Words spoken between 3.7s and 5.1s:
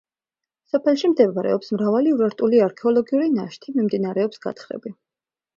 მიმდინარეობს გათხრები.